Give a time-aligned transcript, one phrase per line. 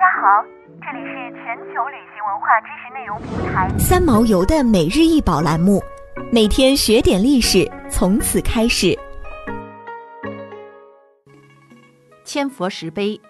[0.00, 0.42] 家好，
[0.80, 5.78] 这里是全球旅行文化知识内容平台三毛游的每日一宝栏目，
[6.32, 8.98] 每天学点历史，从此开始。
[12.24, 13.20] 千佛石碑，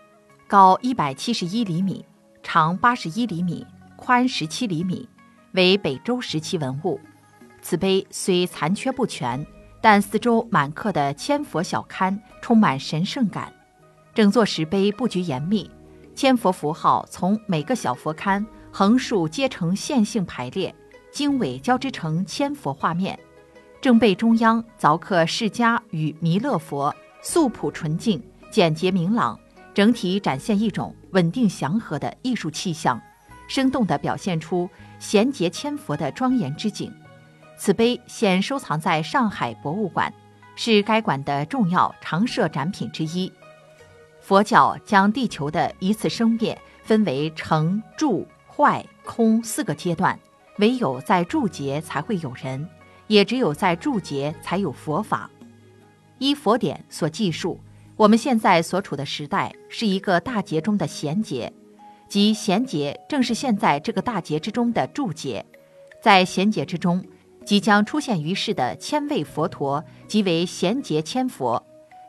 [0.46, 2.06] 高一百七十一厘米，
[2.41, 3.66] 长八十一厘米，
[3.96, 5.09] 宽十七厘米，
[5.55, 7.00] 为北周时期文物。
[7.61, 9.45] 此碑虽残缺不全，
[9.80, 13.52] 但四周满刻的千佛小龛充满神圣感。
[14.14, 15.68] 整座石碑布局严密，
[16.21, 20.74] 千佛符号从每个小佛龛横竖皆呈线性排列，
[21.10, 23.19] 经纬交织成千佛画面。
[23.80, 29.41] 正背中央凿刻释迦与弥勒佛，素朴纯净、简洁明朗，
[29.73, 33.01] 整体展现一种稳定祥和的艺术气象，
[33.48, 34.68] 生动地表现出
[34.98, 36.93] 贤劫千佛的庄严之景。
[37.57, 40.12] 此碑现收藏在上海博物馆，
[40.55, 43.32] 是该馆的重要常设展品之一。
[44.30, 50.16] 佛教将地球的一次生灭分为成、住、坏、空四个阶段，
[50.59, 52.65] 唯有在住劫才会有人，
[53.09, 55.29] 也只有在住劫才有佛法。
[56.19, 57.59] 依佛典所记述，
[57.96, 61.52] 我们现在所处的时代是一个大劫中的贤劫，
[62.07, 65.44] 即贤劫正是现在这个大劫之中的住劫。
[66.00, 67.04] 在贤劫之中，
[67.44, 71.60] 即将出现于世的千位佛陀，即为贤劫千佛。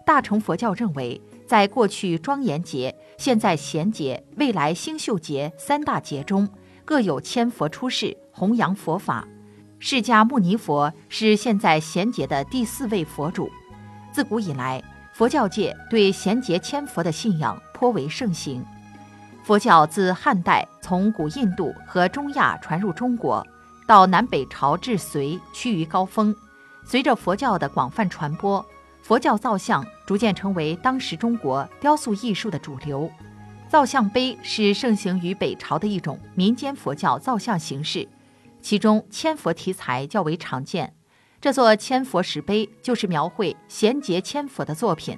[0.05, 1.19] 大乘佛教认为。
[1.51, 6.47] 在过去庄严节、现在贤劫、未来星宿劫三大劫中，
[6.85, 9.27] 各有千佛出世弘扬佛法。
[9.77, 13.51] 释迦牟尼佛是现在贤劫的第四位佛主。
[14.13, 18.63] 自古以来，佛教界对贤劫千佛的信仰颇为盛行。
[19.43, 23.45] 佛教自汉代从古印度和中亚传入中国，
[23.85, 26.33] 到南北朝至隋趋于高峰。
[26.85, 28.65] 随着佛教的广泛传播。
[29.01, 33.11] 佛教造像逐渐成为当时中国雕塑艺术的主流，
[33.67, 38.07] 造像碑是盛行于北朝的一种民间佛教造像形式，
[38.61, 40.93] 其中千佛题材较为常见。
[41.41, 45.17] 这座千佛石碑就是描绘贤劫千佛的作品。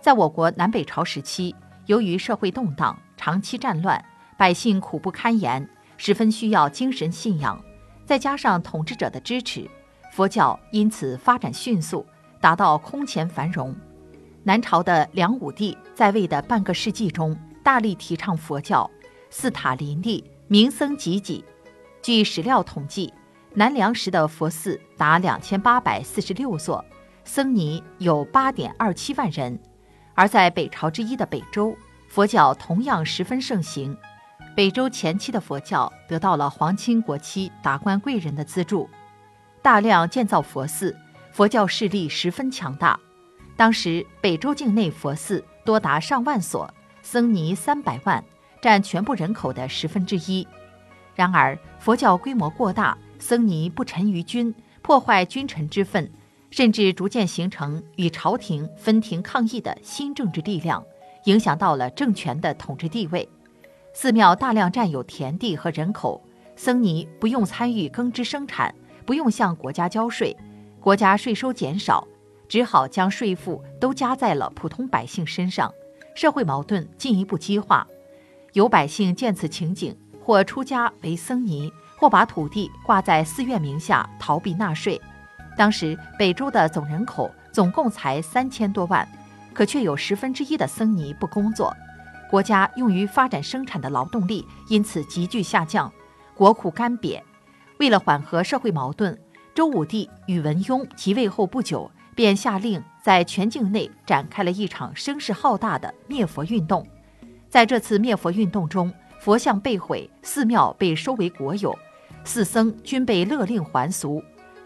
[0.00, 1.54] 在我国南北朝时期，
[1.86, 4.02] 由于社会动荡、长期战乱，
[4.38, 7.62] 百姓苦不堪言，十分需要精神信仰，
[8.06, 9.68] 再加上统治者的支持，
[10.12, 12.06] 佛教因此发展迅速。
[12.44, 13.74] 达到空前繁荣。
[14.42, 18.90] 南朝的梁武帝在位的半个世纪中，大力提倡佛教，
[19.30, 21.42] 寺塔林立，名僧济济。
[22.02, 23.10] 据史料统计，
[23.54, 26.84] 南梁时的佛寺达两千八百四十六座，
[27.24, 29.58] 僧尼有八点二七万人。
[30.12, 31.74] 而在北朝之一的北周，
[32.10, 33.96] 佛教同样十分盛行。
[34.54, 38.86] 北周前期的佛教得到了皇亲国戚、达官贵人的资助，
[39.62, 40.94] 大量建造佛寺。
[41.34, 42.96] 佛教势力十分强大，
[43.56, 46.72] 当时北周境内佛寺多达上万所，
[47.02, 48.24] 僧尼三百万，
[48.62, 50.46] 占全部人口的十分之一。
[51.16, 56.08] 然而，佛教规模过大，僧尼不臣于君，破坏君臣之分，
[56.52, 60.84] 甚至逐渐形成与朝廷分庭抗议的新政治力量，
[61.24, 63.28] 影响到了政权的统治地位。
[63.92, 66.22] 寺庙大量占有田地和人口，
[66.54, 68.72] 僧尼不用参与耕织生产，
[69.04, 70.36] 不用向国家交税。
[70.84, 72.06] 国家税收减少，
[72.46, 75.72] 只好将税负都加在了普通百姓身上，
[76.14, 77.86] 社会矛盾进一步激化。
[78.52, 85.00] 有百姓见此情景，或出家为僧尼，或把土地挂在寺院名下逃避纳税。
[85.56, 89.08] 当时北周的总人口总共才三千多万，
[89.54, 91.74] 可却有十分之一的僧尼不工作，
[92.28, 95.90] 国家用于发展生产的劳动力因此急剧下降，
[96.34, 97.18] 国库干瘪。
[97.78, 99.18] 为了缓和社会矛盾。
[99.54, 106.84] 周武帝宇文邕即位后不久，便下令在全境内展开了一场声势浩大的灭佛运动。
[107.48, 111.72] 在这次灭佛运动中，佛像被毁，寺庙被收为国有，
[112.24, 114.20] 寺僧均被勒令还俗，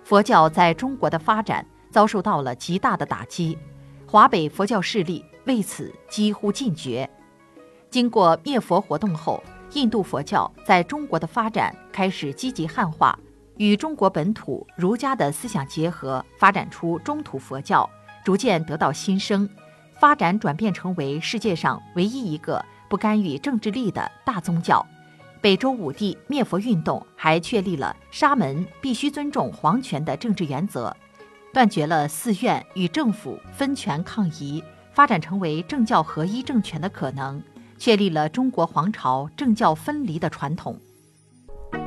[0.05, 3.59] 佛教在中国的发展遭受到了极大的打击。
[4.07, 7.09] 华北佛教势力为此几乎尽绝。
[7.91, 13.19] 经过灭佛活动后，印度佛教在中国的发展开始积极汉化。
[13.59, 17.89] 与中国本土儒家的思想结合，发展出中土佛教，
[18.25, 19.49] 逐渐得到新生，
[20.01, 24.85] 发展转变成为世界上唯一一个不干预政治力的大宗教。
[25.41, 30.97] 北周武帝灭佛运动还确立了沙门必须尊重皇权的政治原则，
[31.53, 34.63] 断绝了寺院与政府分权抗夷，
[34.93, 37.43] 发展成为政教合一政权的可能，
[37.77, 40.79] 确立了中国皇朝政教分离的传统。